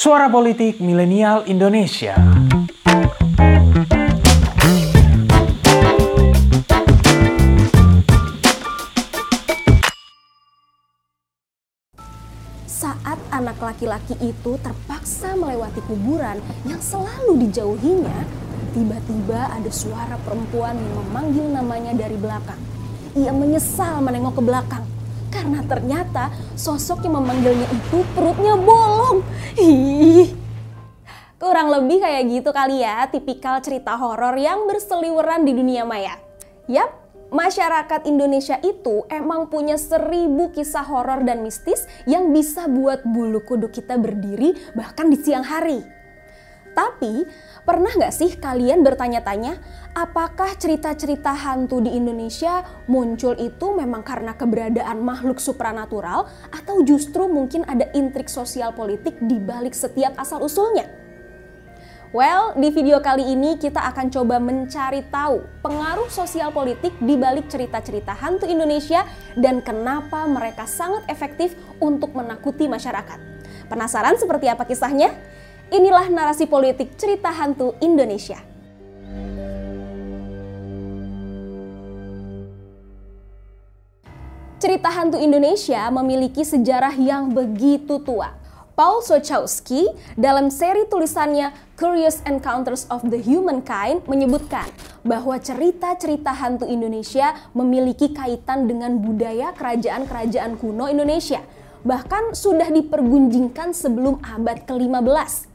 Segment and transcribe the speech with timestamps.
[0.00, 2.16] Suara Politik Milenial Indonesia.
[12.64, 18.24] Saat anak laki-laki itu terpaksa melewati kuburan yang selalu dijauhinya,
[18.72, 22.56] tiba-tiba ada suara perempuan yang memanggil namanya dari belakang.
[23.20, 24.84] Ia menyesal menengok ke belakang
[25.40, 29.24] karena ternyata sosok yang memanggilnya itu perutnya bolong.
[29.56, 30.36] Ih.
[31.40, 36.20] Kurang lebih kayak gitu kali ya, tipikal cerita horor yang berseliweran di dunia maya.
[36.68, 36.92] Yap,
[37.32, 43.72] masyarakat Indonesia itu emang punya seribu kisah horor dan mistis yang bisa buat bulu kuduk
[43.72, 45.80] kita berdiri bahkan di siang hari.
[46.70, 47.26] Tapi,
[47.66, 49.58] pernah nggak sih kalian bertanya-tanya,
[49.92, 57.66] apakah cerita-cerita hantu di Indonesia muncul itu memang karena keberadaan makhluk supranatural atau justru mungkin
[57.66, 61.00] ada intrik sosial politik di balik setiap asal-usulnya?
[62.10, 67.46] Well, di video kali ini kita akan coba mencari tahu pengaruh sosial politik di balik
[67.46, 69.06] cerita-cerita hantu Indonesia
[69.38, 73.14] dan kenapa mereka sangat efektif untuk menakuti masyarakat.
[73.70, 75.14] Penasaran seperti apa kisahnya?
[75.70, 78.42] Inilah narasi politik cerita hantu Indonesia.
[84.58, 88.34] Cerita hantu Indonesia memiliki sejarah yang begitu tua.
[88.74, 89.86] Paul Sochowski
[90.18, 94.66] dalam seri tulisannya Curious Encounters of the Humankind menyebutkan
[95.06, 101.46] bahwa cerita-cerita hantu Indonesia memiliki kaitan dengan budaya kerajaan-kerajaan kuno Indonesia.
[101.86, 105.49] Bahkan sudah dipergunjingkan sebelum abad ke-15.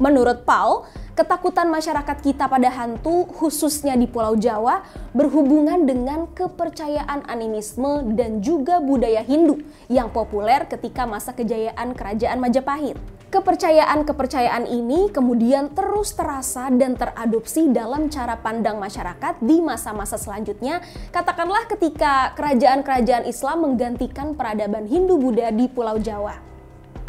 [0.00, 4.80] Menurut Paul, ketakutan masyarakat kita pada hantu, khususnya di Pulau Jawa,
[5.12, 9.60] berhubungan dengan kepercayaan animisme dan juga budaya Hindu
[9.92, 12.96] yang populer ketika masa kejayaan Kerajaan Majapahit.
[13.28, 20.80] Kepercayaan-kepercayaan ini kemudian terus terasa dan teradopsi dalam cara pandang masyarakat di masa-masa selanjutnya,
[21.12, 26.49] katakanlah ketika kerajaan-kerajaan Islam menggantikan peradaban Hindu-Buddha di Pulau Jawa.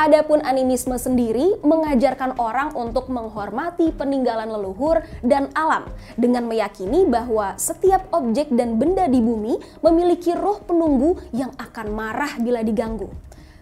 [0.01, 5.85] Adapun animisme sendiri mengajarkan orang untuk menghormati peninggalan leluhur dan alam
[6.17, 12.33] dengan meyakini bahwa setiap objek dan benda di bumi memiliki roh penunggu yang akan marah
[12.41, 13.13] bila diganggu.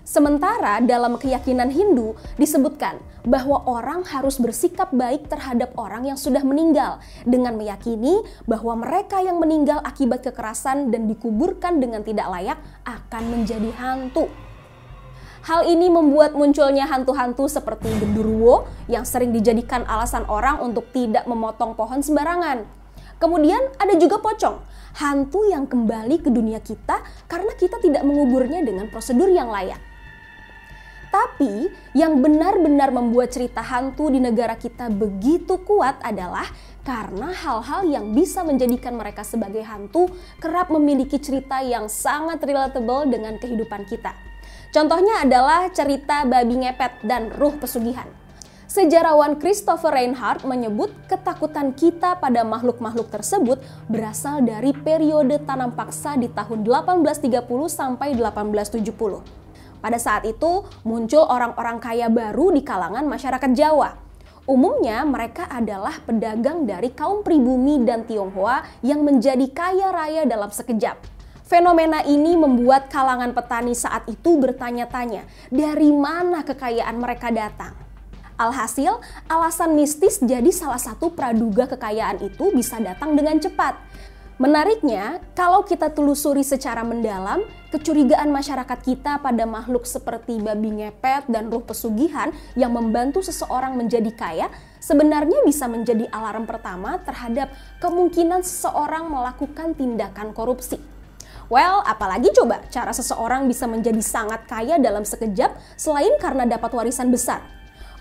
[0.07, 7.03] Sementara dalam keyakinan Hindu disebutkan bahwa orang harus bersikap baik terhadap orang yang sudah meninggal
[7.27, 8.16] dengan meyakini
[8.47, 14.48] bahwa mereka yang meninggal akibat kekerasan dan dikuburkan dengan tidak layak akan menjadi hantu.
[15.49, 21.73] Hal ini membuat munculnya hantu-hantu seperti genderuwo yang sering dijadikan alasan orang untuk tidak memotong
[21.73, 22.69] pohon sembarangan.
[23.17, 24.61] Kemudian ada juga pocong,
[25.01, 29.81] hantu yang kembali ke dunia kita karena kita tidak menguburnya dengan prosedur yang layak.
[31.09, 31.65] Tapi
[31.97, 36.45] yang benar-benar membuat cerita hantu di negara kita begitu kuat adalah
[36.85, 43.41] karena hal-hal yang bisa menjadikan mereka sebagai hantu kerap memiliki cerita yang sangat relatable dengan
[43.41, 44.28] kehidupan kita.
[44.69, 48.06] Contohnya adalah cerita babi ngepet dan ruh pesugihan.
[48.69, 53.57] Sejarawan Christopher Reinhardt menyebut ketakutan kita pada makhluk-makhluk tersebut
[53.90, 58.94] berasal dari periode tanam paksa di tahun 1830 sampai 1870.
[59.81, 63.97] Pada saat itu muncul orang-orang kaya baru di kalangan masyarakat Jawa.
[64.46, 71.19] Umumnya mereka adalah pedagang dari kaum pribumi dan Tionghoa yang menjadi kaya raya dalam sekejap.
[71.49, 77.73] Fenomena ini membuat kalangan petani saat itu bertanya-tanya dari mana kekayaan mereka datang.
[78.37, 83.81] Alhasil, alasan mistis jadi salah satu praduga kekayaan itu bisa datang dengan cepat.
[84.38, 87.41] Menariknya, kalau kita telusuri secara mendalam,
[87.73, 94.13] kecurigaan masyarakat kita pada makhluk seperti babi ngepet dan ruh pesugihan yang membantu seseorang menjadi
[94.13, 97.49] kaya sebenarnya bisa menjadi alarm pertama terhadap
[97.81, 100.98] kemungkinan seseorang melakukan tindakan korupsi.
[101.49, 107.09] Well, apalagi coba cara seseorang bisa menjadi sangat kaya dalam sekejap selain karena dapat warisan
[107.09, 107.41] besar.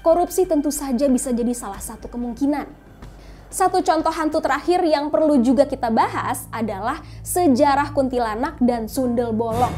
[0.05, 2.69] Korupsi tentu saja bisa jadi salah satu kemungkinan.
[3.49, 9.73] Satu contoh hantu terakhir yang perlu juga kita bahas adalah sejarah kuntilanak dan sundel bolong.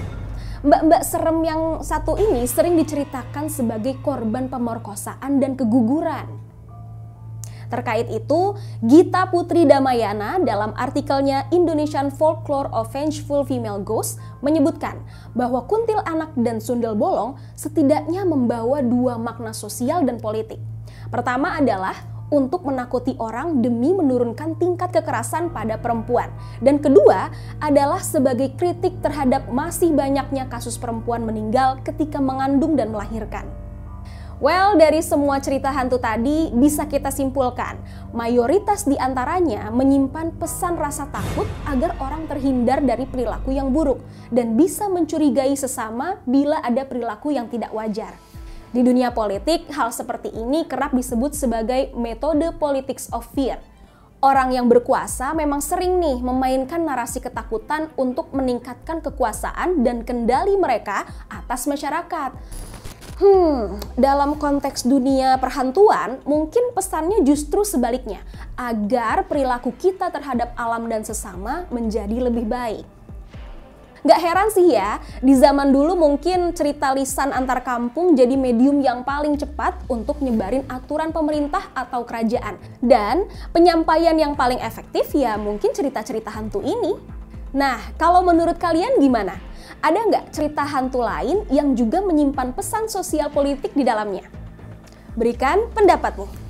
[0.67, 6.50] Mbak-mbak serem yang satu ini sering diceritakan sebagai korban pemerkosaan dan keguguran.
[7.71, 14.99] Terkait itu, Gita Putri Damayana dalam artikelnya Indonesian Folklore of Vengeful Female Ghost menyebutkan
[15.39, 20.59] bahwa kuntil anak dan sundel bolong setidaknya membawa dua makna sosial dan politik.
[21.15, 21.95] Pertama adalah
[22.31, 26.31] untuk menakuti orang demi menurunkan tingkat kekerasan pada perempuan.
[26.63, 33.70] Dan kedua adalah sebagai kritik terhadap masih banyaknya kasus perempuan meninggal ketika mengandung dan melahirkan.
[34.41, 37.77] Well, dari semua cerita hantu tadi bisa kita simpulkan,
[38.17, 44.01] mayoritas di antaranya menyimpan pesan rasa takut agar orang terhindar dari perilaku yang buruk
[44.33, 48.17] dan bisa mencurigai sesama bila ada perilaku yang tidak wajar.
[48.73, 53.61] Di dunia politik, hal seperti ini kerap disebut sebagai metode politics of fear.
[54.25, 61.05] Orang yang berkuasa memang sering nih memainkan narasi ketakutan untuk meningkatkan kekuasaan dan kendali mereka
[61.29, 62.33] atas masyarakat.
[63.21, 68.25] Hmm, dalam konteks dunia perhantuan, mungkin pesannya justru sebaliknya,
[68.57, 72.89] agar perilaku kita terhadap alam dan sesama menjadi lebih baik.
[74.01, 79.05] Gak heran sih ya, di zaman dulu mungkin cerita lisan antar kampung jadi medium yang
[79.05, 82.57] paling cepat untuk nyebarin aturan pemerintah atau kerajaan.
[82.81, 86.97] Dan penyampaian yang paling efektif ya mungkin cerita-cerita hantu ini.
[87.53, 89.50] Nah, kalau menurut kalian gimana?
[89.79, 94.27] Ada nggak cerita hantu lain yang juga menyimpan pesan sosial politik di dalamnya?
[95.15, 96.50] Berikan pendapatmu.